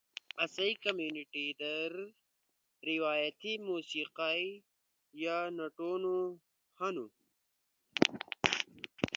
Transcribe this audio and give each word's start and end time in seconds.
آسئی 0.43 0.73
کمیونٹی 0.83 1.45
در 1.61 1.91
روایتی 2.89 3.53
موسیقئی 3.67 4.43
یا 5.23 5.37
نتونو 5.57 6.15
ہنو۔ 6.79 7.05